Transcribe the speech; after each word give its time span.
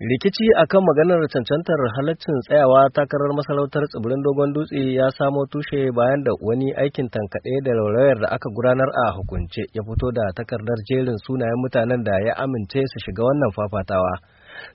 rikici 0.00 0.48
akan 0.56 0.80
maganar 0.80 1.20
cancantar 1.28 1.76
halaccin 2.00 2.32
tsayawa 2.48 2.88
takarar 2.96 3.36
masarautar 3.36 3.84
tsibirin 3.84 4.24
dogon 4.24 4.48
dutse 4.56 4.80
ya 4.96 5.12
samo 5.12 5.44
tushe 5.52 5.92
bayan 5.92 6.24
da 6.24 6.32
wani 6.40 6.72
aikin 6.80 7.04
tankaɗe 7.12 7.60
da 7.64 7.72
laurayar 7.76 8.16
da 8.24 8.28
aka 8.32 8.48
gudanar 8.56 8.88
a 8.88 9.12
hukunce 9.20 9.60
ya 9.76 9.82
fito 9.84 10.08
da 10.16 10.24
takardar 10.32 10.80
jerin 10.88 11.20
sunayen 11.28 11.60
mutanen 11.60 12.00
da 12.00 12.16
ya 12.26 12.32
amince 12.40 12.80
su 12.90 12.96
shiga 13.04 13.20
wannan 13.28 13.52
fafatawa. 13.56 14.12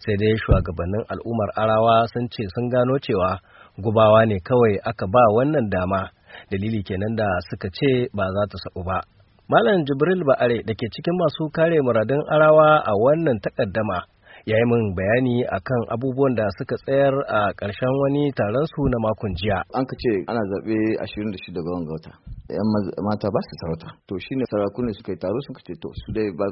Sai 0.05 0.13
dai 0.21 0.37
shugabannin 0.45 1.03
al'ummar 1.09 1.49
arawa 1.57 2.05
sun 2.13 2.29
ce 2.29 2.45
sun 2.53 2.69
gano 2.69 2.93
cewa 3.01 3.41
gubawa 3.81 4.29
ne 4.29 4.37
kawai 4.45 4.77
aka 4.85 5.07
ba 5.09 5.23
wannan 5.41 5.65
dama. 5.73 6.05
Dalili 6.53 6.85
kenan 6.85 7.17
da 7.17 7.25
suka 7.49 7.73
ce 7.73 8.13
ba 8.13 8.29
za 8.29 8.43
ta 8.45 8.57
saɓu 8.61 8.81
ba. 8.85 9.01
Malam 9.49 9.81
jibril 9.89 10.21
ba'are 10.21 10.61
da 10.61 10.73
ke 10.77 10.85
cikin 10.93 11.17
masu 11.17 11.49
kare 11.49 11.81
muradun 11.81 12.21
arawa 12.29 12.85
a 12.85 12.93
wannan 12.93 13.41
takaddama 13.41 14.05
ya 14.45 14.55
yi 14.61 14.65
min 14.69 14.83
bayani 14.97 15.35
akan 15.57 15.81
abubuwan 15.93 16.33
da 16.37 16.45
suka 16.57 16.75
tsayar 16.85 17.15
a 17.37 17.39
ƙarshen 17.59 17.93
wani 18.01 18.29
taron 18.37 18.65
su 18.73 18.81
na 18.93 18.97
makon 19.05 19.33
jiya. 19.41 19.57
An 19.73 19.81
ka 19.89 19.95
ce 19.97 20.11
ana 20.29 20.41
zaɓe 20.53 20.75
26 21.01 21.65
ga 21.65 21.71
wanga 21.73 21.91
wata. 21.97 22.11
‘Yan 22.45 22.61
mata 23.09 23.25
ba 23.33 23.39
su 23.41 23.53
sarauta. 23.59 23.89
To 24.05 24.13
shi 24.21 24.37
ne 24.37 24.45
sarakunan 24.45 24.93
suka 24.93 25.11
yi 25.13 25.17
taro 25.17 25.39
suka 25.49 25.61
ce 25.65 25.73
to 25.81 25.89
su 25.97 26.13
dai 26.13 26.29
ba 26.37 26.45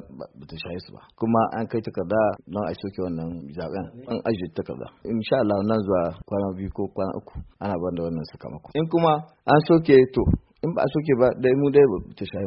ta 0.49 0.55
shaye 0.57 0.79
su 0.81 0.89
ba. 0.89 1.05
Kuma 1.13 1.37
an 1.53 1.69
kai 1.69 1.81
takarda 1.85 2.17
don 2.49 2.65
a 2.65 2.73
soke 2.81 2.99
wannan 3.05 3.29
zaɓen. 3.53 3.85
An 4.09 4.17
ajiye 4.25 4.49
takarda. 4.57 4.87
Insha 5.05 5.35
Allah 5.45 5.61
nan 5.69 5.77
zuwa 5.85 6.01
kwana 6.25 6.47
biyu 6.57 6.73
ko 6.73 6.89
kwana 6.97 7.13
uku 7.21 7.37
ana 7.61 7.77
ban 7.77 7.93
da 7.93 8.01
wannan 8.09 8.25
sakamako. 8.33 8.73
In 8.73 8.89
kuma 8.89 9.13
an 9.45 9.59
soke 9.69 9.93
to 10.17 10.21
in 10.65 10.73
ba 10.73 10.81
a 10.81 10.89
soke 10.89 11.13
ba 11.21 11.27
dai 11.37 11.53
mu 11.61 11.69
dai 11.69 11.85
ba 11.91 11.95
ta 12.17 12.25
shaye 12.25 12.45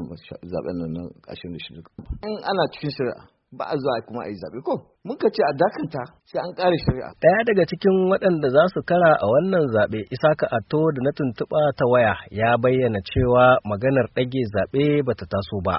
zaɓen 0.50 0.74
nan 0.82 0.90
na 0.90 1.02
26. 1.30 1.86
In 2.26 2.34
ana 2.50 2.62
cikin 2.74 2.90
shari'a 2.98 3.35
ba 3.54 3.64
a 3.70 3.76
zuwa 3.78 4.02
kuma 4.06 4.22
a 4.26 4.28
yi 4.30 4.34
zaɓe 4.42 4.58
ko 4.66 4.74
muka 5.06 5.28
ce 5.34 5.42
a 5.46 5.52
dakanta 5.60 6.02
sai 6.30 6.40
an 6.42 6.50
ƙare 6.58 6.76
shari'a. 6.84 7.08
Ɗaya 7.22 7.40
daga 7.46 7.62
cikin 7.70 7.94
waɗanda 8.10 8.48
za 8.50 8.62
su 8.74 8.80
kara 8.88 9.10
a 9.22 9.26
wannan 9.32 9.64
zaɓe 9.74 9.98
Isaka 10.14 10.46
Atto 10.56 10.80
da 10.94 11.00
na 11.06 11.10
tuntuɓa 11.16 11.60
ta 11.78 11.84
waya 11.92 12.14
ya 12.38 12.48
bayyana 12.62 12.98
cewa 13.08 13.44
maganar 13.70 14.06
ɗage 14.18 14.42
zaɓe 14.54 14.82
ba 15.06 15.12
ta 15.18 15.24
taso 15.30 15.56
ba. 15.66 15.78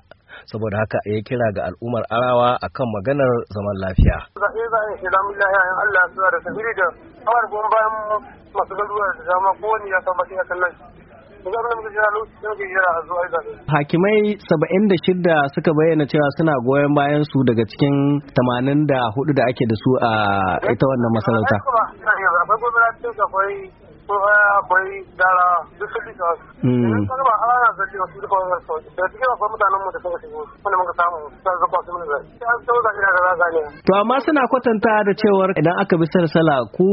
Saboda 0.50 0.78
haka 0.80 1.00
ya 1.12 1.20
kira 1.28 1.48
ga 1.56 1.62
al'ummar 1.68 2.04
arawa 2.16 2.50
akan 2.64 2.88
maganar 2.96 3.34
zaman 3.56 3.76
lafiya. 3.84 4.18
Zaɓe 4.40 4.62
za 4.72 4.80
a 4.80 4.88
yi 4.88 4.96
in 5.04 5.12
Allah 5.84 6.04
ya 6.08 6.28
da 6.32 6.40
sabiri 6.48 6.72
da 6.80 6.88
kawar 7.28 7.44
goyon 7.52 7.68
bayan 7.74 7.94
masu 8.56 8.74
garuruwa 8.80 9.08
da 9.20 9.24
dama 9.28 9.52
kowane 9.60 9.88
ya 9.92 10.00
san 10.08 10.14
bashi 10.18 10.36
a 10.40 10.44
kan 10.48 10.58
nan. 10.64 10.74
Hakimai 13.74 14.20
saba'in 14.50 14.84
da 14.92 14.96
shida 15.06 15.38
suka 15.56 15.72
bayyana 15.78 16.06
cewa 16.12 16.28
suna 16.38 16.54
goyon 16.68 16.94
bayan 16.98 17.24
su 17.32 17.38
daga 17.48 17.64
cikin 17.72 17.96
tamanin 18.36 18.80
da 18.90 19.00
huɗu 19.16 19.32
da 19.38 19.44
ake 19.50 19.64
da 19.72 19.76
su 19.84 19.92
a 20.02 20.12
ita 20.74 20.86
wannan 20.90 21.12
masarauta. 21.16 21.58
gane. 33.44 33.62
To 33.88 33.92
amma 34.02 34.16
suna 34.26 34.44
kwatanta 34.52 34.94
da 35.08 35.14
cewar 35.22 35.50
idan 35.60 35.76
aka 35.84 35.96
bi 36.02 36.08
sarsala 36.14 36.56
ku 36.76 36.88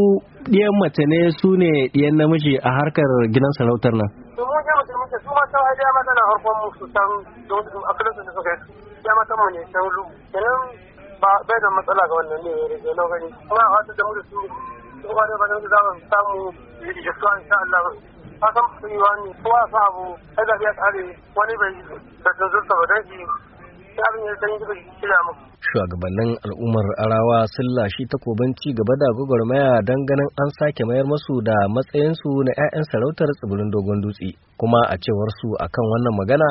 ɗiyan 0.52 0.74
mace 0.83 1.02
ne 1.12 1.20
su 1.39 1.48
ne 1.62 1.70
ɗiyan 1.94 2.14
namiji 2.18 2.55
a 2.58 2.70
harkar 2.77 3.11
gidan 3.34 3.52
sarautar 3.58 3.94
nan. 4.00 4.11
To 4.34 4.42
mu 4.42 4.50
mutum 4.50 4.96
muke 5.00 5.16
su 5.24 5.30
mata 5.38 5.58
ai 5.68 5.74
da 5.78 5.88
mata 5.96 6.12
na 6.18 6.22
harkon 6.30 6.56
mu 6.62 6.68
su 6.78 6.84
san 6.94 7.10
don 7.48 7.64
akalin 7.90 8.12
su 8.16 8.22
da 8.27 8.32
suka 8.36 8.50
yi. 8.50 8.62
Ya 9.06 9.12
mata 9.18 9.34
mu 9.38 9.46
ne 9.54 9.60
san 9.72 9.82
lu. 9.94 10.02
Kenan 10.32 10.60
ba 11.22 11.30
bai 11.48 11.58
da 11.62 11.68
matsala 11.77 12.02
ga 12.10 12.14
wannan 12.18 12.40
ne 12.44 12.50
ya 12.60 12.66
rage 12.72 12.90
na 12.98 13.05
gani. 13.12 13.28
Kuma 13.48 13.62
a 13.62 13.70
wata 13.74 13.92
da 13.98 14.02
mu 14.08 14.12
da 14.18 14.22
su 14.30 14.38
da 15.06 15.12
ba 15.14 15.22
da 15.28 15.56
za 15.72 15.78
mu 15.86 15.92
samu 16.10 16.40
jisuwa 16.82 17.30
insha 17.40 17.56
Allah 17.62 17.84
ka 18.40 18.48
san 18.55 18.66
su 18.80 18.86
yi 18.92 18.98
wani 19.05 19.30
kowa 19.42 19.62
sa 19.72 19.78
abu 19.88 20.05
sai 20.36 20.44
da 20.48 20.55
ya 20.64 20.72
tsare 20.78 21.02
wani 21.36 21.55
bai 21.61 21.74
da 22.24 22.30
tunzurta 22.39 22.74
ba 22.80 22.84
dan 22.90 23.02
shi 23.08 23.18
shugabannin 25.70 26.30
al'ummar 26.46 26.86
arawa 27.05 27.38
sun 27.55 27.68
lashi 27.78 28.05
takobin 28.12 28.50
ci 28.60 28.68
gaba 28.78 28.94
da 29.02 29.08
gwagwarmaya 29.16 29.70
don 29.88 30.00
ganin 30.08 30.30
an 30.42 30.50
sake 30.58 30.82
mayar 30.88 31.06
masu 31.12 31.34
da 31.48 31.55
matsayinsu 31.74 32.28
na 32.46 32.52
'ya'yan 32.58 32.84
sarautar 32.90 33.28
tsibirin 33.38 33.70
dogon 33.74 33.98
dutse 34.04 34.28
kuma 34.60 34.80
a 34.90 34.96
cewar 35.04 35.30
su 35.40 35.48
akan 35.64 35.84
wannan 35.92 36.14
magana 36.20 36.48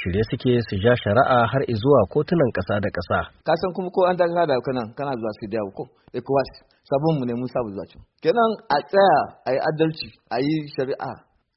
shirye 0.00 0.22
suke 0.30 0.52
su 0.68 0.74
ja 0.84 0.92
shari'a 1.02 1.38
har 1.50 1.62
zuwa 1.82 2.00
kotunan 2.12 2.50
ƙasa 2.56 2.74
da 2.84 2.88
ƙasa. 2.96 3.18
Ka 3.46 3.52
san 3.60 3.72
kuma 3.76 3.88
ko 3.94 4.00
an 4.08 4.16
daga 4.20 4.42
da 4.50 4.56
kanan 4.66 4.88
kana 4.96 5.12
zuwa 5.20 5.32
su 5.38 5.44
dawo 5.52 5.68
ko 5.76 5.82
ECOWAS 6.18 6.50
sabon 6.88 7.14
mu 7.18 7.24
ne 7.28 7.32
mun 7.34 7.48
sabu 7.54 7.68
zuwa 7.74 7.84
can. 7.90 8.00
Kenan 8.22 8.52
a 8.68 8.76
tsaya 8.88 9.18
a 9.48 9.50
yi 9.54 9.60
adalci 9.68 10.08
a 10.28 10.36
yi 10.46 10.54
shari'a 10.76 11.10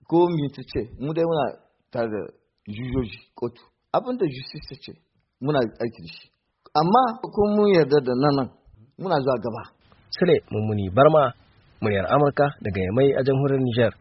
ko 0.09 0.17
mi 0.35 0.47
ta 0.55 0.61
ce 0.71 0.81
mu 1.03 1.11
dai 1.15 1.25
muna 1.29 1.45
tare 1.91 2.07
da 2.13 2.21
jujoji 2.75 3.19
kotu 3.39 3.61
abin 3.95 4.17
da 4.19 4.25
justice 4.35 4.67
ta 4.69 4.75
ce 4.83 4.91
muna 5.43 5.59
aiki 5.81 6.01
da 6.05 6.09
shi. 6.15 6.25
Amma 6.79 7.03
ko 7.21 7.41
mun 7.55 7.67
yarda 7.75 7.99
da 8.05 8.13
nan 8.15 8.49
muna 8.99 9.15
zuwa 9.23 9.37
gaba. 9.43 9.63
Sule 10.15 10.35
Mummuni 10.51 10.89
Barma 10.95 11.33
muryar 11.81 12.05
Amurka 12.13 12.45
daga 12.63 12.79
Yamai 12.87 13.09
a 13.19 13.23
jamhuriyar 13.25 13.61
Nijar. 13.63 13.93